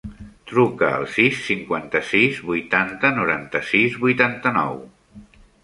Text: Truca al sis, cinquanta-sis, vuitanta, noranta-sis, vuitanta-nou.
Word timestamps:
Truca 0.51 0.87
al 0.99 1.03
sis, 1.15 1.41
cinquanta-sis, 1.49 2.41
vuitanta, 2.49 3.13
noranta-sis, 3.21 4.01
vuitanta-nou. 4.07 4.85